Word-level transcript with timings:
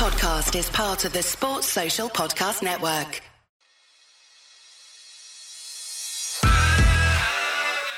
podcast 0.00 0.58
is 0.58 0.70
part 0.70 1.04
of 1.04 1.12
the 1.12 1.22
Sports 1.22 1.66
Social 1.66 2.08
Podcast 2.08 2.62
Network. 2.62 3.20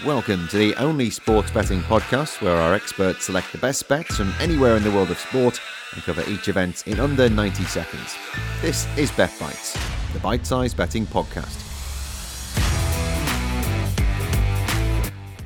Welcome 0.04 0.48
to 0.48 0.58
the 0.58 0.74
only 0.78 1.10
sports 1.10 1.52
betting 1.52 1.80
podcast 1.82 2.42
where 2.42 2.56
our 2.56 2.74
experts 2.74 3.26
select 3.26 3.52
the 3.52 3.58
best 3.58 3.88
bets 3.88 4.16
from 4.16 4.34
anywhere 4.40 4.76
in 4.76 4.82
the 4.82 4.90
world 4.90 5.12
of 5.12 5.18
sport 5.20 5.60
and 5.92 6.02
cover 6.02 6.28
each 6.28 6.48
event 6.48 6.82
in 6.88 6.98
under 6.98 7.28
90 7.30 7.62
seconds. 7.66 8.16
This 8.62 8.88
is 8.98 9.12
Bet 9.12 9.32
Bites, 9.38 9.78
the 10.12 10.18
bite 10.18 10.44
sized 10.44 10.76
betting 10.76 11.06
podcast. 11.06 11.71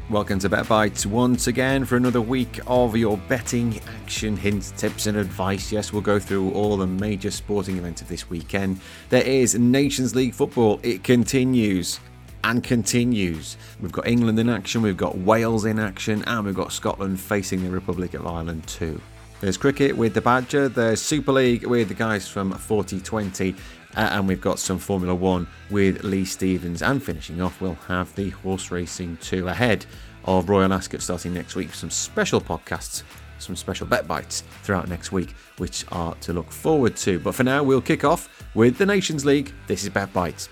Welcome 0.09 0.39
to 0.39 0.49
Bet 0.49 0.69
Bites 0.69 1.05
once 1.05 1.49
again 1.49 1.85
for 1.85 1.97
another 1.97 2.21
week 2.21 2.61
of 2.69 2.97
your 2.97 3.17
betting 3.17 3.81
action 4.01 4.37
hints, 4.37 4.71
tips, 4.71 5.09
and 5.09 5.19
advice. 5.19 5.73
Yes, 5.73 5.93
we'll 5.93 6.01
go 6.01 6.21
through 6.21 6.53
all 6.53 6.77
the 6.77 6.87
major 6.87 7.33
sporting 7.33 7.77
events 7.77 8.03
of 8.03 8.09
this 8.09 8.31
weekend. 8.31 8.81
There 9.09 9.25
is 9.25 9.57
Nations 9.57 10.15
League 10.15 10.33
football, 10.33 10.79
it 10.85 11.03
continues 11.03 11.99
and 12.45 12.63
continues. 12.63 13.57
We've 13.81 13.91
got 13.91 14.07
England 14.07 14.39
in 14.39 14.49
action, 14.49 14.81
we've 14.81 14.97
got 14.97 15.19
Wales 15.19 15.65
in 15.65 15.81
action, 15.81 16.23
and 16.29 16.47
we've 16.47 16.55
got 16.55 16.71
Scotland 16.71 17.19
facing 17.19 17.65
the 17.65 17.71
Republic 17.71 18.15
of 18.15 18.29
Ireland 18.29 18.65
too. 18.69 19.01
There's 19.41 19.59
cricket 19.59 19.95
with 19.95 20.15
the 20.15 20.23
Badger, 20.23 20.69
there's 20.71 21.01
Super 21.01 21.31
League 21.33 21.67
with 21.67 21.89
the 21.89 21.95
guys 21.95 22.27
from 22.27 22.53
4020, 22.53 23.55
uh, 23.95 24.01
and 24.01 24.27
we've 24.27 24.41
got 24.41 24.59
some 24.59 24.79
Formula 24.79 25.15
One 25.15 25.47
with 25.71 26.03
Lee 26.05 26.25
Stevens. 26.25 26.81
And 26.81 27.03
finishing 27.03 27.43
off, 27.43 27.61
we'll 27.61 27.75
have 27.87 28.15
the 28.15 28.31
horse 28.31 28.71
racing 28.71 29.19
two 29.19 29.47
ahead 29.49 29.85
of 30.25 30.49
Royal 30.49 30.73
Ascot 30.73 31.03
starting 31.03 31.35
next 31.35 31.55
week. 31.55 31.75
Some 31.75 31.91
special 31.91 32.41
podcasts, 32.41 33.03
some 33.39 33.57
special 33.57 33.87
bet 33.87 34.09
bites 34.09 34.43
throughout 34.63 34.89
next 34.89 35.13
week, 35.13 35.35
which 35.59 35.85
are 35.93 36.15
to 36.23 36.33
look 36.33 36.51
forward 36.51 36.97
to. 36.97 37.19
But 37.19 37.35
for 37.35 37.45
now, 37.45 37.63
we'll 37.63 37.83
kick 37.83 38.05
off 38.05 38.47
with 38.55 38.79
the 38.79 38.87
Nations 38.87 39.27
League. 39.27 39.53
This 39.67 39.85
is 39.85 39.91
Bet 39.91 40.15
Bites. 40.15 40.49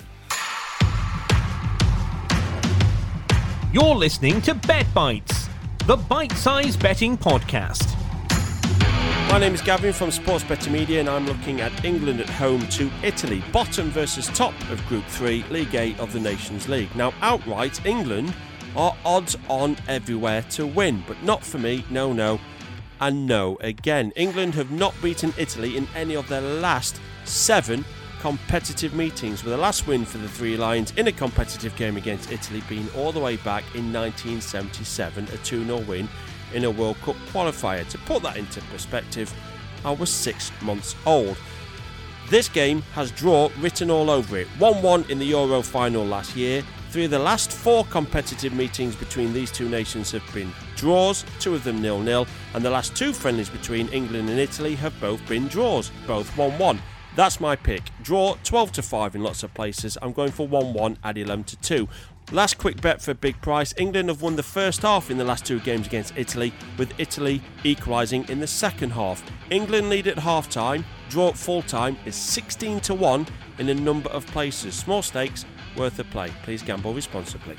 You're 3.73 3.95
listening 3.95 4.43
to 4.43 4.55
Bet 4.55 4.87
Bites, 4.93 5.49
the 5.87 5.97
bite 5.97 6.33
sized 6.33 6.81
betting 6.81 7.17
podcast. 7.17 8.04
My 9.29 9.39
name 9.39 9.55
is 9.55 9.63
Gavin 9.63 9.93
from 9.93 10.13
Sports 10.13 10.45
Betting 10.45 10.73
Media, 10.73 11.01
and 11.01 11.09
I'm 11.09 11.27
looking 11.27 11.61
at 11.61 11.85
England 11.85 12.21
at 12.21 12.29
home 12.29 12.61
to 12.69 12.91
Italy, 13.03 13.43
bottom 13.53 13.91
versus 13.91 14.29
top 14.29 14.55
of 14.71 14.87
Group 14.87 15.05
3, 15.07 15.45
League 15.51 15.75
A 15.75 15.97
of 15.97 16.13
the 16.13 16.21
Nations 16.21 16.69
League. 16.69 16.95
Now, 16.95 17.13
outright, 17.21 17.85
England 17.85 18.33
are 18.77 18.95
odds 19.05 19.37
on 19.49 19.77
everywhere 19.89 20.43
to 20.51 20.67
win, 20.67 21.03
but 21.09 21.21
not 21.25 21.43
for 21.43 21.59
me, 21.59 21.85
no, 21.91 22.13
no, 22.13 22.39
and 23.01 23.27
no 23.27 23.57
again. 23.61 24.13
England 24.15 24.55
have 24.55 24.71
not 24.71 24.95
beaten 25.03 25.35
Italy 25.37 25.77
in 25.77 25.89
any 25.97 26.15
of 26.15 26.29
their 26.29 26.41
last 26.41 27.01
seven 27.25 27.85
competitive 28.21 28.95
meetings, 28.95 29.43
with 29.43 29.53
the 29.53 29.59
last 29.59 29.87
win 29.87 30.05
for 30.05 30.19
the 30.19 30.29
Three 30.29 30.57
Lions 30.57 30.93
in 30.97 31.09
a 31.09 31.13
competitive 31.13 31.75
game 31.77 31.97
against 31.97 32.31
Italy 32.31 32.63
being 32.69 32.89
all 32.97 33.11
the 33.11 33.21
way 33.21 33.37
back 33.37 33.65
in 33.75 33.93
1977, 33.93 35.25
a 35.25 35.37
2 35.39 35.65
0 35.65 35.79
win 35.81 36.09
in 36.55 36.65
a 36.65 36.71
World 36.71 36.97
Cup 37.03 37.17
qualifier. 37.33 37.87
To 37.89 37.99
put 37.99 38.23
that 38.23 38.37
into 38.37 38.61
perspective, 38.63 39.33
I 39.85 39.91
was 39.91 40.11
six 40.11 40.51
months 40.63 40.97
old. 41.05 41.37
This 42.31 42.49
game 42.49 42.81
has 42.95 43.11
draw 43.11 43.51
written 43.61 43.91
all 43.91 44.09
over 44.09 44.39
it 44.39 44.47
1 44.59 44.83
1 44.83 45.05
in 45.11 45.19
the 45.19 45.27
Euro 45.27 45.61
final 45.61 46.05
last 46.05 46.35
year. 46.35 46.63
Three 46.89 47.05
of 47.05 47.11
the 47.11 47.19
last 47.19 47.51
four 47.51 47.85
competitive 47.87 48.55
meetings 48.55 48.97
between 48.97 49.33
these 49.33 49.51
two 49.51 49.69
nations 49.69 50.13
have 50.13 50.23
been 50.33 50.53
draws, 50.77 51.25
two 51.41 51.55
of 51.55 51.65
them 51.65 51.83
nil 51.83 52.01
nil, 52.01 52.27
and 52.55 52.65
the 52.65 52.71
last 52.71 52.97
two 52.97 53.13
friendlies 53.13 53.51
between 53.51 53.89
England 53.89 54.31
and 54.31 54.39
Italy 54.39 54.75
have 54.77 54.99
both 55.01 55.27
been 55.29 55.49
draws, 55.49 55.91
both 56.07 56.35
1 56.39 56.59
1. 56.59 56.81
That's 57.17 57.41
my 57.41 57.55
pick. 57.55 57.83
Draw 58.03 58.37
12 58.43 58.73
to 58.73 58.83
5 58.83 59.15
in 59.15 59.23
lots 59.23 59.43
of 59.43 59.55
places. 59.55 59.97
I'm 60.01 60.13
going 60.13 60.33
for 60.33 60.49
1 60.49 60.73
1 60.73 60.99
at 61.05 61.19
11 61.19 61.45
to 61.45 61.57
2. 61.57 61.89
Last 62.33 62.59
quick 62.59 62.81
bet 62.81 63.03
for 63.03 63.15
big 63.15 63.41
price. 63.43 63.75
England 63.77 64.09
have 64.09 64.23
won 64.23 64.35
the 64.35 64.43
first 64.43 64.83
half 64.83 65.11
in 65.11 65.19
the 65.19 65.25
last 65.25 65.45
two 65.45 65.61
games 65.61 65.87
against 65.87 66.17
Italy, 66.17 66.53
with 66.79 66.93
Italy 66.99 67.43
equalising 67.65 68.27
in 68.29 68.41
the 68.41 68.47
second 68.47 68.91
half. 68.91 69.23
England 69.51 69.91
lead 69.91 70.07
at 70.07 70.19
half 70.19 70.49
time, 70.49 70.85
draw 71.11 71.29
at 71.29 71.37
full 71.37 71.63
time 71.63 71.97
is 72.07 72.17
16 72.17 72.81
to 72.81 72.95
1 72.95 73.27
in 73.59 73.69
a 73.69 73.75
number 73.75 74.09
of 74.11 74.27
places. 74.29 74.75
Small 74.75 75.03
stakes, 75.03 75.45
worth 75.77 75.99
a 75.99 76.05
play. 76.05 76.31
Please 76.43 76.63
gamble 76.63 76.95
responsibly. 76.95 77.57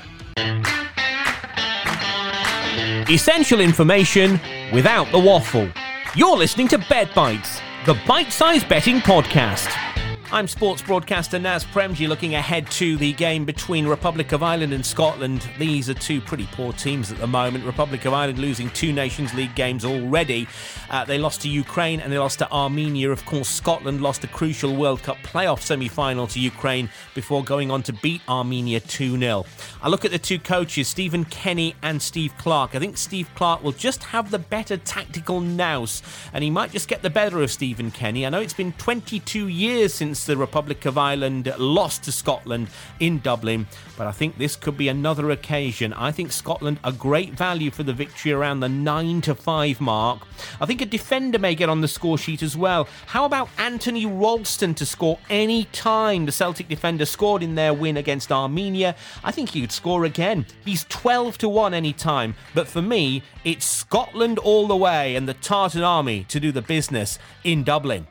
Essential 3.08 3.60
information 3.60 4.40
without 4.72 5.10
the 5.12 5.18
waffle. 5.18 5.68
You're 6.16 6.36
listening 6.36 6.68
to 6.68 6.78
Bet 6.78 7.14
Bites, 7.14 7.60
the 7.86 7.96
bite 8.06 8.32
sized 8.32 8.68
betting 8.68 8.98
podcast. 8.98 9.85
I'm 10.32 10.48
sports 10.48 10.82
broadcaster 10.82 11.38
Naz 11.38 11.64
Premji 11.64 12.08
looking 12.08 12.34
ahead 12.34 12.68
to 12.72 12.96
the 12.96 13.12
game 13.12 13.44
between 13.44 13.86
Republic 13.86 14.32
of 14.32 14.42
Ireland 14.42 14.72
and 14.72 14.84
Scotland. 14.84 15.48
These 15.56 15.88
are 15.88 15.94
two 15.94 16.20
pretty 16.20 16.48
poor 16.50 16.72
teams 16.72 17.12
at 17.12 17.18
the 17.18 17.28
moment. 17.28 17.64
Republic 17.64 18.04
of 18.06 18.12
Ireland 18.12 18.40
losing 18.40 18.68
two 18.70 18.92
Nations 18.92 19.32
League 19.34 19.54
games 19.54 19.84
already. 19.84 20.48
Uh, 20.90 21.04
they 21.04 21.16
lost 21.18 21.42
to 21.42 21.48
Ukraine 21.48 22.00
and 22.00 22.12
they 22.12 22.18
lost 22.18 22.40
to 22.40 22.50
Armenia. 22.50 23.12
Of 23.12 23.24
course, 23.24 23.48
Scotland 23.48 24.02
lost 24.02 24.24
a 24.24 24.26
crucial 24.26 24.74
World 24.74 25.00
Cup 25.04 25.16
playoff 25.18 25.60
semi 25.60 25.86
final 25.86 26.26
to 26.26 26.40
Ukraine 26.40 26.90
before 27.14 27.44
going 27.44 27.70
on 27.70 27.84
to 27.84 27.92
beat 27.92 28.20
Armenia 28.28 28.80
2 28.80 29.16
0. 29.16 29.46
I 29.80 29.88
look 29.88 30.04
at 30.04 30.10
the 30.10 30.18
two 30.18 30.40
coaches, 30.40 30.88
Stephen 30.88 31.24
Kenny 31.24 31.76
and 31.82 32.02
Steve 32.02 32.36
Clarke. 32.36 32.74
I 32.74 32.80
think 32.80 32.96
Steve 32.96 33.30
Clarke 33.36 33.62
will 33.62 33.72
just 33.72 34.02
have 34.02 34.32
the 34.32 34.40
better 34.40 34.76
tactical 34.76 35.40
nous 35.40 36.02
and 36.32 36.42
he 36.42 36.50
might 36.50 36.72
just 36.72 36.88
get 36.88 37.02
the 37.02 37.10
better 37.10 37.42
of 37.42 37.52
Stephen 37.52 37.92
Kenny. 37.92 38.26
I 38.26 38.28
know 38.28 38.40
it's 38.40 38.52
been 38.52 38.72
22 38.72 39.46
years 39.46 39.94
since 39.94 40.15
the 40.24 40.36
Republic 40.36 40.86
of 40.86 40.96
Ireland 40.96 41.52
lost 41.58 42.04
to 42.04 42.12
Scotland 42.12 42.68
in 43.00 43.18
Dublin, 43.18 43.66
but 43.98 44.06
I 44.06 44.12
think 44.12 44.38
this 44.38 44.56
could 44.56 44.76
be 44.76 44.88
another 44.88 45.30
occasion. 45.30 45.92
I 45.92 46.12
think 46.12 46.32
Scotland 46.32 46.78
a 46.84 46.92
great 46.92 47.34
value 47.34 47.70
for 47.70 47.82
the 47.82 47.92
victory 47.92 48.32
around 48.32 48.60
the 48.60 48.68
9 48.68 49.20
to 49.22 49.34
5 49.34 49.80
mark. 49.80 50.22
I 50.60 50.66
think 50.66 50.80
a 50.80 50.86
defender 50.86 51.38
may 51.38 51.54
get 51.54 51.68
on 51.68 51.80
the 51.80 51.88
score 51.88 52.16
sheet 52.16 52.42
as 52.42 52.56
well. 52.56 52.88
How 53.06 53.24
about 53.24 53.48
Anthony 53.58 54.06
Ralston 54.06 54.74
to 54.74 54.86
score 54.86 55.18
any 55.28 55.64
time 55.64 56.26
the 56.26 56.32
Celtic 56.32 56.68
defender 56.68 57.04
scored 57.04 57.42
in 57.42 57.54
their 57.54 57.74
win 57.74 57.96
against 57.96 58.32
Armenia? 58.32 58.96
I 59.24 59.32
think 59.32 59.50
he 59.50 59.60
could 59.60 59.72
score 59.72 60.04
again. 60.04 60.46
He's 60.64 60.84
12 60.88 61.38
to 61.38 61.48
1 61.48 61.74
any 61.74 61.92
time, 61.92 62.34
but 62.54 62.68
for 62.68 62.80
me, 62.80 63.22
it's 63.44 63.64
Scotland 63.64 64.38
all 64.38 64.66
the 64.66 64.76
way 64.76 65.16
and 65.16 65.28
the 65.28 65.34
Tartan 65.34 65.82
Army 65.82 66.24
to 66.28 66.40
do 66.40 66.52
the 66.52 66.62
business 66.62 67.18
in 67.44 67.64
Dublin. 67.64 68.06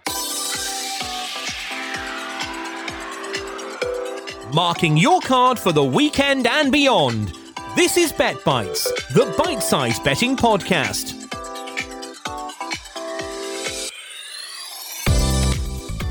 Marking 4.56 4.96
your 4.96 5.20
card 5.20 5.60
for 5.60 5.74
the 5.74 5.84
weekend 5.84 6.48
and 6.48 6.72
beyond. 6.72 7.38
This 7.76 7.98
is 7.98 8.14
Bet 8.14 8.42
Bites, 8.46 8.86
the 9.12 9.36
bite 9.38 9.62
sized 9.62 10.02
betting 10.06 10.38
podcast. 10.38 11.12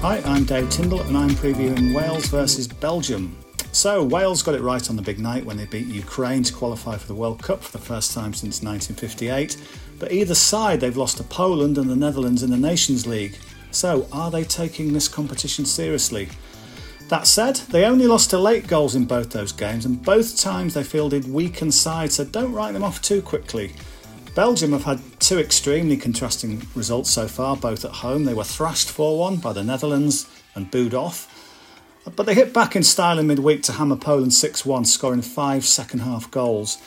Hi, 0.03 0.21
I'm 0.27 0.44
Dave 0.44 0.69
Tyndall 0.69 1.00
and 1.00 1.16
I'm 1.16 1.31
previewing 1.31 1.94
Wales 1.94 2.27
versus 2.27 2.69
Belgium. 2.69 3.34
So, 3.72 4.05
Wales 4.05 4.43
got 4.43 4.55
it 4.55 4.61
right 4.61 4.91
on 4.91 4.97
the 4.97 5.03
big 5.03 5.21
night 5.21 5.47
when 5.47 5.56
they 5.56 5.65
beat 5.65 5.87
Ukraine 5.87 6.43
to 6.43 6.53
qualify 6.53 6.99
for 6.99 7.06
the 7.06 7.15
World 7.15 7.43
Cup 7.43 7.62
for 7.62 7.72
the 7.72 7.82
first 7.82 8.12
time 8.12 8.34
since 8.34 8.62
1958. 8.62 9.56
But 9.99 10.12
either 10.12 10.34
side, 10.34 10.81
they've 10.81 10.94
lost 10.94 11.16
to 11.16 11.25
Poland 11.25 11.78
and 11.78 11.88
the 11.88 11.97
Netherlands 11.97 12.43
in 12.43 12.50
the 12.50 12.59
Nations 12.59 13.06
League. 13.06 13.38
So, 13.71 14.06
are 14.12 14.31
they 14.31 14.44
taking 14.44 14.93
this 14.93 15.09
competition 15.09 15.65
seriously? 15.65 16.28
That 17.09 17.26
said, 17.26 17.56
they 17.56 17.84
only 17.84 18.06
lost 18.06 18.31
to 18.31 18.38
late 18.38 18.66
goals 18.66 18.94
in 18.94 19.04
both 19.04 19.31
those 19.31 19.53
games, 19.53 19.84
and 19.84 20.03
both 20.03 20.38
times 20.38 20.75
they 20.75 20.82
fielded 20.82 21.31
weakened 21.31 21.75
sides, 21.75 22.15
so 22.15 22.25
don't 22.25 22.53
write 22.53 22.72
them 22.72 22.82
off 22.82 23.03
too 23.03 23.20
quickly. 23.20 23.72
Belgium 24.34 24.72
have 24.72 24.84
had 24.84 25.00
two 25.20 25.38
extremely 25.38 25.97
contrasting 25.97 26.66
results 26.75 27.10
so 27.10 27.28
far, 27.28 27.56
both 27.56 27.84
at 27.84 27.91
home. 27.93 28.25
They 28.25 28.34
were 28.34 28.43
thrashed 28.43 28.91
4 28.91 29.19
1 29.19 29.37
by 29.37 29.52
the 29.52 29.62
Netherlands 29.62 30.28
and 30.55 30.70
booed 30.70 30.94
off. 30.94 31.31
But 32.17 32.26
they 32.26 32.34
hit 32.34 32.52
back 32.52 32.75
in 32.75 32.82
style 32.82 33.19
in 33.19 33.26
midweek 33.26 33.62
to 33.64 33.73
hammer 33.73 33.96
Poland 33.96 34.34
6 34.34 34.67
1, 34.67 34.84
scoring 34.87 35.23
five 35.23 35.64
second 35.64 36.00
half 36.00 36.31
goals. 36.31 36.78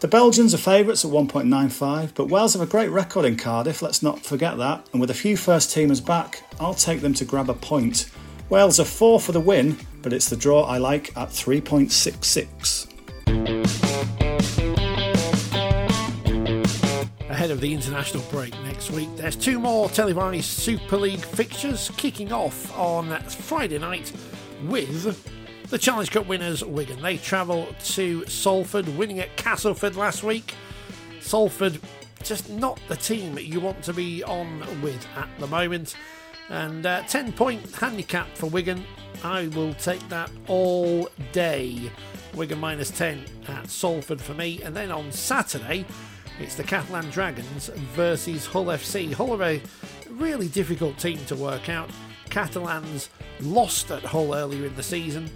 The 0.00 0.08
Belgians 0.08 0.54
are 0.54 0.58
favourites 0.58 1.04
at 1.04 1.10
1.95, 1.10 2.14
but 2.14 2.28
Wales 2.28 2.54
have 2.54 2.62
a 2.62 2.66
great 2.66 2.88
record 2.88 3.26
in 3.26 3.36
Cardiff, 3.36 3.82
let's 3.82 4.02
not 4.02 4.24
forget 4.24 4.56
that. 4.56 4.88
And 4.92 5.00
with 5.00 5.10
a 5.10 5.14
few 5.14 5.36
first 5.36 5.70
teamers 5.70 6.04
back, 6.04 6.42
I'll 6.58 6.74
take 6.74 7.02
them 7.02 7.12
to 7.14 7.24
grab 7.26 7.50
a 7.50 7.54
point. 7.54 8.10
Wales 8.50 8.80
are 8.80 8.84
4 8.84 9.20
for 9.20 9.30
the 9.30 9.38
win, 9.38 9.78
but 10.02 10.12
it's 10.12 10.28
the 10.28 10.36
draw 10.36 10.64
I 10.64 10.78
like 10.78 11.16
at 11.16 11.28
3.66. 11.28 12.88
Ahead 17.30 17.52
of 17.52 17.60
the 17.60 17.72
international 17.72 18.24
break 18.24 18.52
next 18.64 18.90
week, 18.90 19.08
there's 19.14 19.36
two 19.36 19.60
more 19.60 19.88
televised 19.88 20.46
Super 20.46 20.96
League 20.96 21.20
fixtures 21.20 21.92
kicking 21.96 22.32
off 22.32 22.76
on 22.76 23.16
Friday 23.22 23.78
night 23.78 24.12
with 24.64 25.70
the 25.70 25.78
Challenge 25.78 26.10
Cup 26.10 26.26
winners 26.26 26.64
Wigan. 26.64 27.00
They 27.00 27.18
travel 27.18 27.68
to 27.84 28.26
Salford, 28.26 28.88
winning 28.98 29.20
at 29.20 29.36
Castleford 29.36 29.94
last 29.94 30.24
week. 30.24 30.54
Salford, 31.20 31.78
just 32.24 32.50
not 32.50 32.80
the 32.88 32.96
team 32.96 33.38
you 33.38 33.60
want 33.60 33.84
to 33.84 33.92
be 33.92 34.24
on 34.24 34.82
with 34.82 35.06
at 35.16 35.28
the 35.38 35.46
moment. 35.46 35.94
And 36.50 36.84
uh, 36.84 37.02
10 37.02 37.32
point 37.32 37.74
handicap 37.76 38.28
for 38.36 38.46
Wigan. 38.46 38.84
I 39.22 39.46
will 39.48 39.74
take 39.74 40.06
that 40.08 40.30
all 40.48 41.08
day. 41.32 41.90
Wigan 42.34 42.58
minus 42.58 42.90
10 42.90 43.24
at 43.48 43.70
Salford 43.70 44.20
for 44.20 44.34
me. 44.34 44.60
And 44.62 44.74
then 44.74 44.90
on 44.90 45.10
Saturday, 45.12 45.84
it's 46.40 46.56
the 46.56 46.64
Catalan 46.64 47.08
Dragons 47.10 47.68
versus 47.94 48.46
Hull 48.46 48.66
FC. 48.66 49.12
Hull 49.12 49.40
are 49.40 49.44
a 49.44 49.62
really 50.10 50.48
difficult 50.48 50.98
team 50.98 51.18
to 51.26 51.36
work 51.36 51.68
out. 51.68 51.90
Catalans 52.30 53.10
lost 53.40 53.90
at 53.90 54.02
Hull 54.02 54.34
earlier 54.34 54.66
in 54.66 54.76
the 54.76 54.82
season 54.82 55.30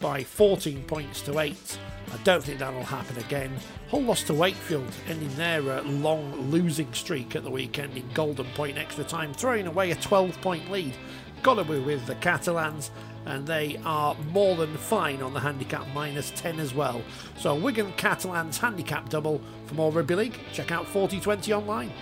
by 0.00 0.22
14 0.22 0.82
points 0.84 1.22
to 1.22 1.38
8. 1.38 1.78
I 2.12 2.16
don't 2.24 2.42
think 2.42 2.58
that'll 2.58 2.82
happen 2.82 3.18
again. 3.18 3.52
Hull 3.90 4.02
lost 4.02 4.26
to 4.28 4.34
Wakefield, 4.34 4.90
ending 5.08 5.34
their 5.36 5.60
uh, 5.70 5.82
long 5.82 6.50
losing 6.50 6.92
streak 6.92 7.36
at 7.36 7.44
the 7.44 7.50
weekend 7.50 7.96
in 7.96 8.08
Golden 8.14 8.46
Point 8.54 8.78
extra 8.78 9.04
time, 9.04 9.32
throwing 9.34 9.66
away 9.66 9.90
a 9.90 9.94
12 9.96 10.40
point 10.40 10.70
lead. 10.70 10.94
Got 11.42 11.54
to 11.54 11.64
be 11.64 11.78
with 11.78 12.06
the 12.06 12.16
Catalans, 12.16 12.90
and 13.26 13.46
they 13.46 13.80
are 13.84 14.16
more 14.32 14.56
than 14.56 14.76
fine 14.76 15.22
on 15.22 15.34
the 15.34 15.40
handicap 15.40 15.86
minus 15.94 16.30
10 16.32 16.58
as 16.58 16.74
well. 16.74 17.02
So, 17.38 17.54
Wigan 17.54 17.92
Catalans 17.96 18.58
handicap 18.58 19.08
double 19.08 19.40
for 19.66 19.74
more 19.74 19.92
rugby 19.92 20.14
league. 20.14 20.38
Check 20.52 20.72
out 20.72 20.86
4020 20.86 21.52
online. 21.52 21.92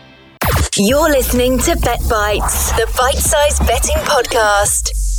You're 0.76 1.10
listening 1.10 1.58
to 1.60 1.76
Bet 1.76 2.00
Bites, 2.08 2.72
the 2.72 2.90
bite 2.98 3.16
sized 3.16 3.66
betting 3.66 3.96
podcast. 4.04 5.15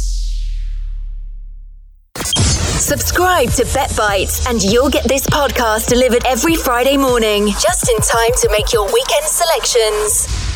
Subscribe 2.87 3.49
to 3.49 3.65
Bet 3.73 3.93
Bites 3.97 4.47
and 4.47 4.63
you'll 4.63 4.89
get 4.89 5.03
this 5.03 5.27
podcast 5.27 5.87
delivered 5.89 6.25
every 6.25 6.55
Friday 6.55 6.95
morning, 6.95 7.47
just 7.47 7.89
in 7.89 7.97
time 7.97 8.31
to 8.37 8.47
make 8.49 8.71
your 8.71 8.85
weekend 8.85 9.25
selections. 9.25 10.46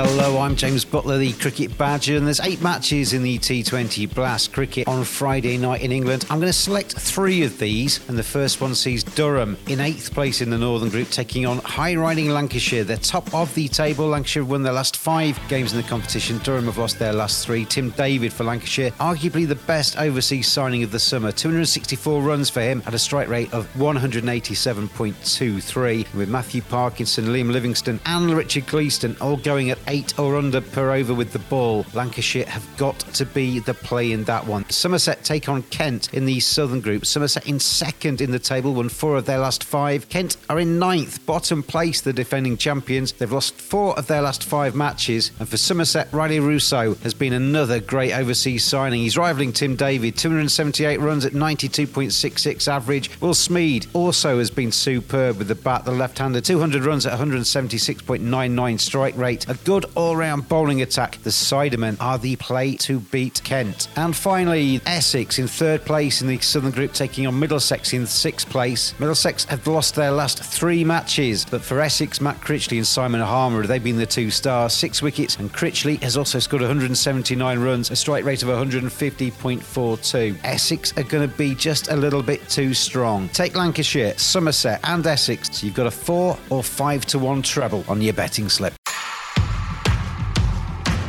Hello, 0.00 0.38
I'm 0.38 0.54
James 0.54 0.84
Butler, 0.84 1.18
the 1.18 1.32
Cricket 1.32 1.76
Badger, 1.76 2.16
and 2.16 2.24
there's 2.24 2.38
eight 2.38 2.62
matches 2.62 3.14
in 3.14 3.24
the 3.24 3.36
T20 3.36 4.14
Blast 4.14 4.52
Cricket 4.52 4.86
on 4.86 5.02
Friday 5.02 5.58
night 5.58 5.82
in 5.82 5.90
England. 5.90 6.24
I'm 6.30 6.38
going 6.38 6.46
to 6.46 6.52
select 6.52 6.92
three 6.92 7.42
of 7.42 7.58
these, 7.58 8.08
and 8.08 8.16
the 8.16 8.22
first 8.22 8.60
one 8.60 8.76
sees 8.76 9.02
Durham 9.02 9.56
in 9.66 9.80
eighth 9.80 10.14
place 10.14 10.40
in 10.40 10.50
the 10.50 10.58
Northern 10.58 10.88
Group, 10.88 11.10
taking 11.10 11.46
on 11.46 11.58
high 11.58 11.96
riding 11.96 12.30
Lancashire. 12.30 12.84
They're 12.84 12.96
top 12.96 13.34
of 13.34 13.52
the 13.56 13.66
table. 13.66 14.06
Lancashire 14.06 14.44
won 14.44 14.62
their 14.62 14.72
last 14.72 14.96
five 14.96 15.36
games 15.48 15.72
in 15.72 15.82
the 15.82 15.88
competition. 15.88 16.38
Durham 16.44 16.66
have 16.66 16.78
lost 16.78 17.00
their 17.00 17.12
last 17.12 17.44
three. 17.44 17.64
Tim 17.64 17.90
David 17.90 18.32
for 18.32 18.44
Lancashire, 18.44 18.92
arguably 18.92 19.48
the 19.48 19.56
best 19.56 19.98
overseas 19.98 20.46
signing 20.46 20.84
of 20.84 20.92
the 20.92 21.00
summer. 21.00 21.32
264 21.32 22.22
runs 22.22 22.48
for 22.48 22.60
him 22.60 22.84
at 22.86 22.94
a 22.94 22.98
strike 23.00 23.28
rate 23.28 23.52
of 23.52 23.66
187.23, 23.74 26.14
with 26.14 26.28
Matthew 26.28 26.62
Parkinson, 26.62 27.24
Liam 27.24 27.50
Livingstone, 27.50 27.98
and 28.06 28.30
Richard 28.30 28.68
Gleeson 28.68 29.16
all 29.20 29.36
going 29.36 29.70
at 29.70 29.87
eight 29.88 30.18
or 30.18 30.36
under 30.36 30.60
per 30.60 30.92
over 30.92 31.14
with 31.14 31.32
the 31.32 31.38
ball. 31.40 31.84
Lancashire 31.94 32.46
have 32.46 32.64
got 32.76 32.98
to 33.14 33.26
be 33.26 33.58
the 33.58 33.74
play 33.74 34.12
in 34.12 34.24
that 34.24 34.46
one. 34.46 34.68
Somerset 34.70 35.24
take 35.24 35.48
on 35.48 35.62
Kent 35.64 36.14
in 36.14 36.26
the 36.26 36.38
Southern 36.40 36.80
Group. 36.80 37.04
Somerset 37.04 37.46
in 37.46 37.58
second 37.58 38.20
in 38.20 38.30
the 38.30 38.38
table, 38.38 38.74
won 38.74 38.88
four 38.88 39.16
of 39.16 39.26
their 39.26 39.38
last 39.38 39.64
five. 39.64 40.08
Kent 40.08 40.36
are 40.48 40.60
in 40.60 40.78
ninth, 40.78 41.24
bottom 41.26 41.62
place, 41.62 42.00
the 42.00 42.12
defending 42.12 42.56
champions. 42.56 43.12
They've 43.12 43.32
lost 43.32 43.54
four 43.54 43.98
of 43.98 44.06
their 44.06 44.22
last 44.22 44.44
five 44.44 44.74
matches. 44.74 45.32
And 45.38 45.48
for 45.48 45.56
Somerset, 45.56 46.10
Rilee 46.12 46.40
Rossouw 46.40 47.00
has 47.02 47.14
been 47.14 47.32
another 47.32 47.80
great 47.80 48.12
overseas 48.12 48.64
signing. 48.64 49.00
He's 49.00 49.16
rivaling 49.16 49.52
Tim 49.52 49.74
David, 49.74 50.16
278 50.16 51.00
runs 51.00 51.24
at 51.24 51.32
92.66 51.32 52.68
average. 52.68 53.20
Will 53.20 53.34
Smeed 53.34 53.86
also 53.94 54.38
has 54.38 54.50
been 54.50 54.70
superb 54.70 55.38
with 55.38 55.48
the 55.48 55.54
bat, 55.54 55.84
the 55.84 55.92
left-hander, 55.92 56.40
200 56.40 56.84
runs 56.84 57.06
at 57.06 57.18
176.99 57.18 58.80
strike 58.80 59.16
rate. 59.16 59.48
A 59.48 59.54
good 59.54 59.77
all-round 59.94 60.48
bowling 60.48 60.82
attack. 60.82 61.18
The 61.22 61.30
Cidermen 61.30 61.96
are 62.00 62.18
the 62.18 62.36
play 62.36 62.76
to 62.76 63.00
beat 63.00 63.40
Kent. 63.44 63.88
And 63.96 64.14
finally, 64.14 64.80
Essex 64.86 65.38
in 65.38 65.46
third 65.46 65.84
place 65.84 66.22
in 66.22 66.28
the 66.28 66.38
Southern 66.38 66.70
Group, 66.70 66.92
taking 66.92 67.26
on 67.26 67.38
Middlesex 67.38 67.92
in 67.92 68.06
sixth 68.06 68.48
place. 68.48 68.94
Middlesex 68.98 69.44
have 69.44 69.66
lost 69.66 69.94
their 69.94 70.10
last 70.10 70.42
three 70.42 70.84
matches, 70.84 71.44
but 71.44 71.62
for 71.62 71.80
Essex, 71.80 72.20
Matt 72.20 72.40
Critchley 72.40 72.76
and 72.78 72.86
Simon 72.86 73.20
Harmer, 73.20 73.66
they've 73.66 73.82
been 73.82 73.96
the 73.96 74.06
two 74.06 74.30
stars. 74.30 74.72
Six 74.72 75.02
wickets, 75.02 75.36
and 75.36 75.52
Critchley 75.52 76.02
has 76.02 76.16
also 76.16 76.38
scored 76.38 76.62
179 76.62 77.58
runs, 77.58 77.90
a 77.90 77.96
strike 77.96 78.24
rate 78.24 78.42
of 78.42 78.48
150.42. 78.48 80.38
Essex 80.44 80.96
are 80.96 81.02
going 81.02 81.28
to 81.28 81.36
be 81.36 81.54
just 81.54 81.88
a 81.88 81.96
little 81.96 82.22
bit 82.22 82.48
too 82.48 82.74
strong. 82.74 83.28
Take 83.30 83.56
Lancashire, 83.56 84.16
Somerset, 84.16 84.80
and 84.84 85.06
Essex. 85.06 85.50
So 85.58 85.66
you've 85.66 85.74
got 85.74 85.86
a 85.86 85.90
four 85.90 86.38
or 86.50 86.62
five 86.62 87.04
to 87.06 87.18
one 87.18 87.42
treble 87.42 87.84
on 87.88 88.00
your 88.00 88.14
betting 88.14 88.48
slip. 88.48 88.77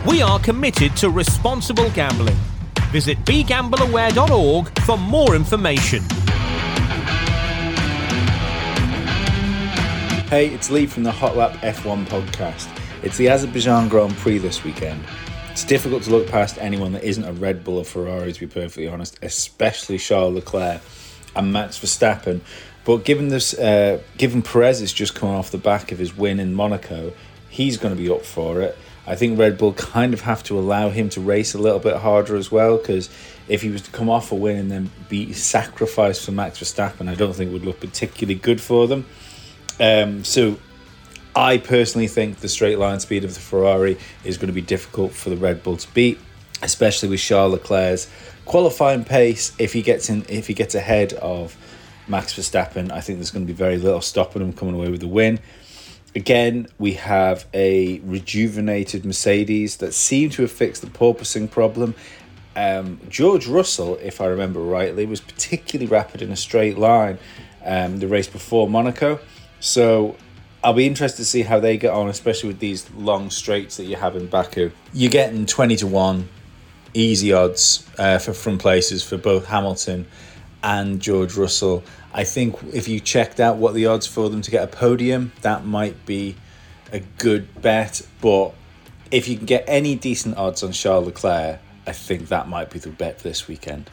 We 0.08 0.22
are 0.22 0.40
committed 0.40 0.96
to 0.98 1.10
responsible 1.10 1.90
gambling. 1.90 2.38
Visit 2.92 3.18
begambleaware.org 3.26 4.80
for 4.84 4.98
more 4.98 5.36
information. 5.36 6.02
Hey, 10.30 10.48
it's 10.48 10.70
Lee 10.72 10.86
from 10.86 11.04
the 11.04 11.12
Hot 11.12 11.36
Lap 11.36 11.52
F1 11.62 12.06
podcast. 12.06 12.70
It's 13.04 13.18
the 13.18 13.28
Azerbaijan 13.28 13.90
Grand 13.90 14.16
Prix 14.16 14.38
this 14.38 14.64
weekend. 14.64 15.04
It's 15.52 15.66
difficult 15.66 16.04
to 16.04 16.12
look 16.12 16.30
past 16.30 16.58
anyone 16.60 16.94
that 16.94 17.04
isn't 17.04 17.26
a 17.26 17.34
Red 17.34 17.66
Bull 17.66 17.80
or 17.80 17.84
Ferrari, 17.84 18.32
to 18.32 18.40
be 18.40 18.48
perfectly 18.48 18.88
honest, 18.88 19.20
especially 19.22 19.98
Charles 19.98 20.34
Leclerc 20.34 20.82
and 21.36 21.52
Max 21.52 21.78
Verstappen. 21.78 22.40
But 22.86 23.04
given 23.04 23.28
this, 23.28 23.54
uh, 23.54 24.02
given 24.18 24.44
Perez 24.44 24.80
has 24.80 24.94
just 24.94 25.14
come 25.14 25.30
off 25.30 25.52
the 25.52 25.58
back 25.58 25.92
of 25.92 26.00
his 26.00 26.16
win 26.16 26.40
in 26.40 26.54
Monaco, 26.54 27.12
he's 27.50 27.76
going 27.76 27.94
to 27.94 28.02
be 28.02 28.10
up 28.10 28.24
for 28.24 28.62
it. 28.62 28.78
I 29.10 29.16
think 29.16 29.40
Red 29.40 29.58
Bull 29.58 29.74
kind 29.74 30.14
of 30.14 30.22
have 30.22 30.44
to 30.44 30.60
allow 30.60 30.90
him 30.92 31.10
to 31.10 31.20
race 31.20 31.56
a 31.56 31.58
little 31.58 31.80
bit 31.80 31.98
harder 31.98 32.36
as 32.36 32.52
well, 32.52 32.78
because 32.78 33.10
if 33.48 33.64
he 33.64 33.70
was 33.70 33.82
to 33.82 33.92
come 33.92 34.08
off 34.08 34.32
a 34.32 34.36
win 34.36 34.58
and 34.58 34.72
then 34.72 34.92
be 35.10 35.34
sacrificed 35.34 36.24
for 36.24 36.32
Max 36.32 36.60
Verstappen, 36.60 37.10
I 37.10 37.16
don't 37.16 37.34
think 37.34 37.50
it 37.50 37.54
would 37.54 37.66
look 37.66 37.80
particularly 37.80 38.40
good 38.40 38.62
for 38.62 38.88
them. 38.88 39.08
Um, 39.80 40.24
so 40.24 40.60
I 41.36 41.58
personally 41.58 42.08
think 42.08 42.38
the 42.38 42.50
straight 42.50 42.78
line 42.78 43.00
speed 43.00 43.24
of 43.24 43.34
the 43.34 43.40
Ferrari 43.40 43.98
is 44.24 44.38
going 44.38 44.48
to 44.48 44.54
be 44.54 44.62
difficult 44.62 45.12
for 45.14 45.32
the 45.32 45.38
Red 45.38 45.64
Bull 45.64 45.78
to 45.78 45.94
beat, 45.96 46.20
especially 46.62 47.10
with 47.10 47.20
Charles 47.20 47.54
Leclerc's 47.54 48.08
qualifying 48.46 49.06
pace. 49.06 49.54
If 49.58 49.74
he 49.74 49.82
gets 49.82 50.10
in, 50.10 50.24
if 50.30 50.46
he 50.46 50.54
gets 50.54 50.76
ahead 50.76 51.14
of 51.14 51.58
Max 52.08 52.36
Verstappen, 52.36 52.92
I 52.92 53.02
think 53.02 53.18
there's 53.18 53.32
going 53.32 53.48
to 53.48 53.52
be 53.52 53.58
very 53.58 53.78
little 53.78 54.02
stopping 54.02 54.44
him 54.44 54.54
coming 54.54 54.76
away 54.76 54.90
with 54.90 55.00
the 55.00 55.08
win. 55.08 55.40
Again, 56.16 56.68
we 56.80 56.94
have 56.94 57.46
a 57.54 58.00
rejuvenated 58.00 59.06
Mercedes 59.06 59.78
that 59.78 59.94
seem 59.94 60.30
to 60.32 60.42
have 60.42 60.52
fixed 60.52 60.82
the 60.82 60.88
porpoising 60.88 61.50
problem. 61.50 61.94
Um, 62.56 63.00
George 63.10 63.48
Russell, 63.48 63.98
if 64.02 64.20
I 64.20 64.26
remember 64.26 64.60
rightly, 64.60 65.06
was 65.06 65.22
particularly 65.22 65.90
rapid 65.90 66.22
in 66.22 66.32
a 66.32 66.36
straight 66.36 66.78
line 66.78 67.20
um, 67.64 68.00
the 68.00 68.08
race 68.08 68.28
before 68.28 68.68
Monaco. 68.68 69.20
So 69.60 70.16
I'll 70.64 70.74
be 70.74 70.88
interested 70.88 71.18
to 71.18 71.26
see 71.26 71.44
how 71.44 71.60
they 71.60 71.78
get 71.78 71.94
on, 71.94 72.10
especially 72.10 72.50
with 72.50 72.60
these 72.60 72.90
long 72.92 73.30
straights 73.30 73.78
that 73.78 73.86
you 73.86 73.96
have 73.96 74.16
in 74.16 74.28
Baku. 74.28 74.72
You're 74.94 75.12
getting 75.12 75.46
20 75.46 75.76
to 75.78 75.88
1 75.88 76.28
easy 76.96 77.32
odds 77.32 77.88
uh, 78.00 78.18
for 78.18 78.34
from 78.34 78.58
places 78.58 79.04
for 79.04 79.18
both 79.18 79.46
Hamilton 79.46 80.08
and 80.64 81.00
George 81.00 81.36
Russell. 81.36 81.84
I 82.14 82.24
think 82.24 82.58
if 82.74 82.88
you 82.88 83.00
checked 83.00 83.40
out 83.40 83.58
what 83.58 83.74
the 83.74 83.86
odds 83.86 84.08
for 84.08 84.30
them 84.30 84.42
to 84.42 84.52
get 84.52 84.64
a 84.64 84.68
podium, 84.68 85.32
that 85.42 85.66
might 85.66 86.06
be 86.06 86.36
a 86.92 87.00
good 87.18 87.62
bet. 87.62 88.02
But 88.22 88.54
if 89.12 89.28
you 89.28 89.38
can 89.38 89.46
get 89.46 89.64
any 89.68 89.96
decent 89.96 90.38
odds 90.38 90.64
on 90.64 90.72
Charles 90.72 91.06
Leclerc, 91.06 91.60
I 91.86 91.92
think 91.92 92.28
that 92.30 92.48
might 92.48 92.70
be 92.70 92.80
the 92.80 92.90
bet 92.90 93.20
this 93.20 93.48
weekend. 93.48 93.90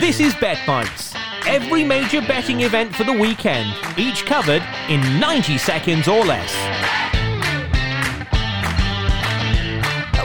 This 0.00 0.18
is 0.18 0.34
Bet 0.34 0.58
Bites. 0.66 1.14
Every 1.46 1.84
major 1.84 2.20
betting 2.20 2.62
event 2.62 2.94
for 2.94 3.04
the 3.04 3.12
weekend, 3.12 3.74
each 3.96 4.24
covered 4.26 4.62
in 4.88 5.00
90 5.20 5.58
seconds 5.58 6.08
or 6.08 6.24
less. 6.24 6.52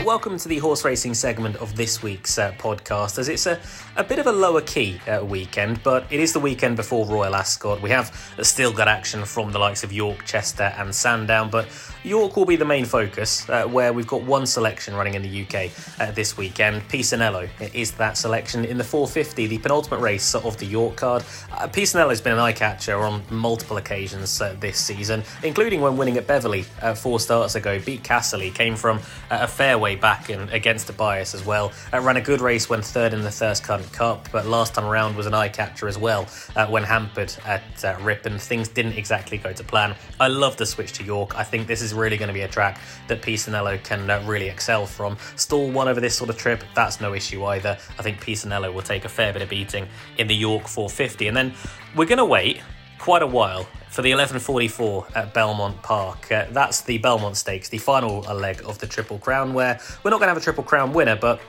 Welcome 0.08 0.38
to 0.38 0.48
the 0.48 0.56
horse 0.56 0.86
racing 0.86 1.12
segment 1.12 1.54
of 1.56 1.76
this 1.76 2.02
week's 2.02 2.38
uh, 2.38 2.50
podcast, 2.52 3.18
as 3.18 3.28
it's 3.28 3.44
a, 3.44 3.60
a 3.96 4.02
bit 4.02 4.18
of 4.18 4.26
a 4.26 4.32
lower 4.32 4.62
key 4.62 4.98
uh, 5.06 5.22
weekend, 5.22 5.78
but 5.82 6.10
it 6.10 6.18
is 6.18 6.32
the 6.32 6.40
weekend 6.40 6.76
before 6.76 7.04
Royal 7.04 7.34
Ascot. 7.34 7.82
We 7.82 7.90
have 7.90 8.34
still 8.40 8.72
got 8.72 8.88
action 8.88 9.26
from 9.26 9.52
the 9.52 9.58
likes 9.58 9.84
of 9.84 9.92
York, 9.92 10.24
Chester, 10.24 10.72
and 10.78 10.94
Sandown, 10.94 11.50
but 11.50 11.68
York 12.04 12.38
will 12.38 12.46
be 12.46 12.56
the 12.56 12.64
main 12.64 12.86
focus, 12.86 13.46
uh, 13.50 13.66
where 13.66 13.92
we've 13.92 14.06
got 14.06 14.22
one 14.22 14.46
selection 14.46 14.94
running 14.94 15.12
in 15.12 15.20
the 15.20 15.42
UK 15.42 15.70
uh, 16.00 16.10
this 16.12 16.38
weekend. 16.38 16.80
Pisanello 16.88 17.46
is 17.74 17.92
that 17.92 18.16
selection 18.16 18.64
in 18.64 18.78
the 18.78 18.84
450, 18.84 19.46
the 19.46 19.58
penultimate 19.58 20.00
race 20.00 20.34
of 20.34 20.56
the 20.56 20.64
York 20.64 20.96
card. 20.96 21.22
Uh, 21.52 21.68
Pisanello's 21.68 22.22
been 22.22 22.32
an 22.32 22.38
eye 22.38 22.52
catcher 22.52 22.96
on 22.96 23.22
multiple 23.28 23.76
occasions 23.76 24.40
uh, 24.40 24.56
this 24.58 24.78
season, 24.78 25.22
including 25.42 25.82
when 25.82 25.98
winning 25.98 26.16
at 26.16 26.26
Beverley 26.26 26.64
uh, 26.80 26.94
four 26.94 27.20
starts 27.20 27.56
ago. 27.56 27.78
Beat 27.78 28.02
Castley, 28.02 28.50
came 28.50 28.74
from 28.74 29.00
a 29.30 29.46
fairway 29.46 29.97
back 29.98 30.30
and 30.30 30.50
against 30.50 30.88
a 30.90 30.92
bias 30.92 31.34
as 31.34 31.44
well. 31.44 31.72
Uh, 31.92 32.00
ran 32.00 32.16
a 32.16 32.20
good 32.20 32.40
race 32.40 32.68
when 32.68 32.82
third 32.82 33.12
in 33.12 33.22
the 33.22 33.28
Cunt 33.28 33.92
Cup, 33.92 34.28
but 34.32 34.46
last 34.46 34.74
time 34.74 34.84
around 34.84 35.16
was 35.16 35.26
an 35.26 35.34
eye 35.34 35.48
catcher 35.48 35.88
as 35.88 35.98
well 35.98 36.26
uh, 36.56 36.66
when 36.66 36.82
hampered 36.82 37.34
at 37.44 37.84
uh, 37.84 37.96
Ripon. 38.00 38.38
Things 38.38 38.68
didn't 38.68 38.94
exactly 38.94 39.38
go 39.38 39.52
to 39.52 39.64
plan. 39.64 39.94
I 40.20 40.28
love 40.28 40.56
the 40.56 40.66
switch 40.66 40.92
to 40.94 41.04
York. 41.04 41.36
I 41.36 41.44
think 41.44 41.66
this 41.66 41.82
is 41.82 41.94
really 41.94 42.16
going 42.16 42.28
to 42.28 42.34
be 42.34 42.42
a 42.42 42.48
track 42.48 42.80
that 43.08 43.22
Pisanello 43.22 43.82
can 43.82 44.08
uh, 44.10 44.22
really 44.26 44.48
excel 44.48 44.86
from. 44.86 45.16
Stall 45.36 45.70
one 45.70 45.88
over 45.88 46.00
this 46.00 46.16
sort 46.16 46.30
of 46.30 46.36
trip, 46.36 46.62
that's 46.74 47.00
no 47.00 47.14
issue 47.14 47.44
either. 47.44 47.78
I 47.98 48.02
think 48.02 48.20
Pisanello 48.20 48.72
will 48.72 48.82
take 48.82 49.04
a 49.04 49.08
fair 49.08 49.32
bit 49.32 49.42
of 49.42 49.48
beating 49.48 49.86
in 50.18 50.26
the 50.26 50.34
York 50.34 50.68
450. 50.68 51.28
And 51.28 51.36
then 51.36 51.54
we're 51.96 52.06
going 52.06 52.18
to 52.18 52.24
wait 52.24 52.60
quite 52.98 53.22
a 53.22 53.26
while 53.26 53.68
for 53.90 54.02
the 54.02 54.10
1144 54.10 55.06
at 55.14 55.34
Belmont 55.34 55.82
Park. 55.82 56.30
Uh, 56.30 56.46
that's 56.50 56.82
the 56.82 56.98
Belmont 56.98 57.36
Stakes, 57.36 57.68
the 57.68 57.78
final 57.78 58.20
leg 58.20 58.62
of 58.64 58.78
the 58.78 58.86
Triple 58.86 59.18
Crown, 59.18 59.54
where 59.54 59.80
we're 60.02 60.10
not 60.10 60.18
going 60.18 60.28
to 60.28 60.34
have 60.34 60.36
a 60.36 60.40
Triple 60.40 60.64
Crown 60.64 60.92
winner, 60.92 61.16
but 61.16 61.40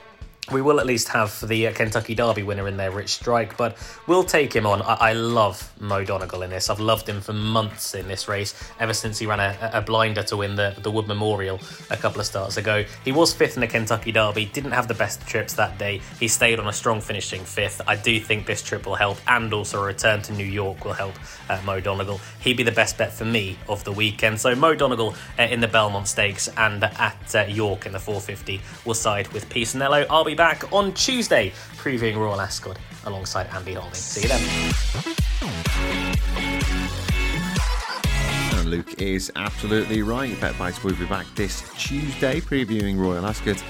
we 0.50 0.62
will 0.62 0.80
at 0.80 0.86
least 0.86 1.08
have 1.08 1.46
the 1.46 1.68
uh, 1.68 1.72
Kentucky 1.72 2.14
Derby 2.14 2.42
winner 2.42 2.66
in 2.66 2.76
there, 2.76 2.90
Rich 2.90 3.10
Strike, 3.10 3.56
but 3.56 3.76
we'll 4.06 4.24
take 4.24 4.52
him 4.52 4.66
on. 4.66 4.82
I, 4.82 4.94
I, 4.94 5.12
love 5.12 5.72
Mo 5.80 6.04
Donegal 6.04 6.42
in 6.42 6.50
this. 6.50 6.68
I've 6.68 6.80
loved 6.80 7.08
him 7.08 7.20
for 7.20 7.32
months 7.32 7.94
in 7.94 8.08
this 8.08 8.26
race, 8.26 8.54
ever 8.80 8.92
since 8.92 9.18
he 9.18 9.26
ran 9.26 9.38
a, 9.38 9.70
a, 9.74 9.80
blinder 9.80 10.22
to 10.24 10.38
win 10.38 10.56
the, 10.56 10.74
the 10.82 10.90
Wood 10.90 11.06
Memorial 11.06 11.60
a 11.90 11.96
couple 11.96 12.20
of 12.20 12.26
starts 12.26 12.56
ago. 12.56 12.84
He 13.04 13.12
was 13.12 13.32
fifth 13.32 13.56
in 13.56 13.60
the 13.60 13.68
Kentucky 13.68 14.10
Derby, 14.10 14.46
didn't 14.46 14.72
have 14.72 14.88
the 14.88 14.94
best 14.94 15.20
trips 15.26 15.54
that 15.54 15.78
day. 15.78 16.00
He 16.18 16.26
stayed 16.26 16.58
on 16.58 16.66
a 16.66 16.72
strong 16.72 17.00
finishing 17.00 17.44
fifth. 17.44 17.80
I 17.86 17.94
do 17.94 18.18
think 18.18 18.46
this 18.46 18.62
trip 18.62 18.86
will 18.86 18.96
help, 18.96 19.18
and 19.28 19.52
also 19.52 19.80
a 19.80 19.86
return 19.86 20.22
to 20.22 20.32
New 20.32 20.44
York 20.44 20.84
will 20.84 20.94
help 20.94 21.14
uh, 21.48 21.60
Mo 21.64 21.80
Donegal. 21.80 22.20
He'd 22.40 22.56
be 22.56 22.64
the 22.64 22.72
best 22.72 22.98
bet 22.98 23.12
for 23.12 23.24
me 23.24 23.56
of 23.68 23.84
the 23.84 23.92
weekend. 23.92 24.40
So 24.40 24.56
Mo 24.56 24.74
Donegal 24.74 25.14
uh, 25.38 25.42
in 25.42 25.60
the 25.60 25.68
Belmont 25.68 26.08
Stakes 26.08 26.48
and 26.56 26.82
at 26.82 27.34
uh, 27.34 27.44
York 27.44 27.86
in 27.86 27.92
the 27.92 28.00
450 28.00 28.60
will 28.84 28.94
side 28.94 29.28
with 29.28 29.48
Pisanello. 29.48 30.06
I'll 30.10 30.24
be 30.30 30.36
back 30.36 30.72
on 30.72 30.92
Tuesday 30.92 31.52
previewing 31.76 32.16
Royal 32.16 32.40
Ascot 32.40 32.78
alongside 33.04 33.48
Andy 33.48 33.74
Holding. 33.74 33.94
See 33.94 34.22
you 34.22 34.28
then. 34.28 34.40
Luke 38.70 39.02
is 39.02 39.32
absolutely 39.34 40.02
right. 40.02 40.40
Bet 40.40 40.56
Bites 40.56 40.84
will 40.84 40.94
be 40.94 41.06
back 41.06 41.26
this 41.34 41.68
Tuesday 41.76 42.40
previewing 42.40 42.96
Royal 42.96 43.26
Ascot 43.26 43.60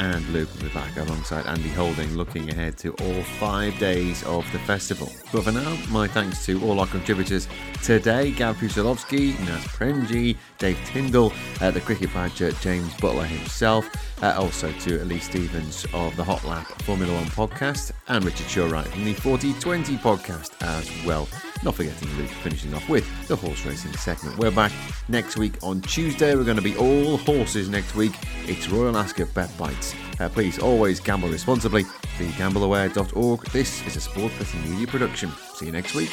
and 0.00 0.26
Luke 0.30 0.48
will 0.54 0.62
be 0.62 0.68
back 0.70 0.96
alongside 0.96 1.46
Andy 1.46 1.68
Holding 1.68 2.16
looking 2.16 2.48
ahead 2.50 2.78
to 2.78 2.92
all 2.94 3.22
five 3.38 3.78
days 3.78 4.22
of 4.24 4.50
the 4.50 4.58
festival. 4.60 5.12
But 5.30 5.44
for 5.44 5.52
now, 5.52 5.76
my 5.90 6.08
thanks 6.08 6.44
to 6.46 6.62
all 6.64 6.80
our 6.80 6.86
contributors 6.86 7.46
today 7.82 8.30
Gav 8.30 8.56
Pusilowski, 8.56 9.38
Naz 9.40 9.62
Premji, 9.64 10.38
Dave 10.58 10.78
Tyndall, 10.86 11.32
uh, 11.60 11.70
the 11.70 11.82
cricket 11.82 12.12
badger 12.14 12.52
James 12.52 12.94
Butler 12.94 13.24
himself, 13.24 13.86
uh, 14.22 14.34
also 14.38 14.72
to 14.72 15.02
Elise 15.02 15.24
Stevens 15.24 15.86
of 15.92 16.16
the 16.16 16.24
Hot 16.24 16.42
Lap 16.44 16.66
Formula 16.82 17.12
One 17.12 17.26
podcast, 17.26 17.92
and 18.08 18.24
Richard 18.24 18.46
Showright 18.46 18.88
from 18.88 19.04
the 19.04 19.12
4020 19.12 19.98
podcast 19.98 20.50
as 20.62 20.90
well. 21.04 21.28
Not 21.62 21.74
forgetting 21.74 22.08
Luke 22.16 22.28
finishing 22.28 22.72
off 22.74 22.88
with 22.88 23.06
the 23.28 23.36
horse 23.36 23.64
racing 23.66 23.92
segment. 23.92 24.38
We're 24.38 24.50
back 24.50 24.72
next 25.08 25.36
week 25.36 25.54
on 25.62 25.82
Tuesday. 25.82 26.34
We're 26.34 26.44
going 26.44 26.56
to 26.56 26.62
be 26.62 26.76
all 26.76 27.18
horses 27.18 27.68
next 27.68 27.94
week. 27.94 28.12
It's 28.46 28.68
Royal 28.68 28.96
Ascot 28.96 29.32
Bet 29.34 29.56
Bites. 29.58 29.94
Uh, 30.18 30.28
please 30.28 30.58
always 30.58 31.00
gamble 31.00 31.28
responsibly. 31.28 31.84
BeGambleAware.org. 32.18 33.44
This 33.50 33.86
is 33.86 33.96
a 33.96 34.00
Sport 34.00 34.32
Betting 34.38 34.70
Media 34.70 34.86
production. 34.86 35.30
See 35.54 35.66
you 35.66 35.72
next 35.72 35.94
week. 35.94 36.10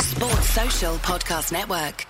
Sports 0.00 0.50
Social 0.50 0.94
Podcast 0.96 1.52
Network. 1.52 2.06